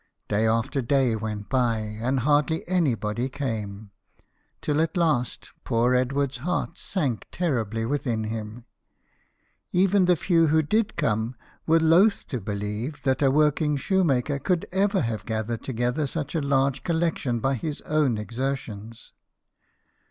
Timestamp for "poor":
5.63-5.93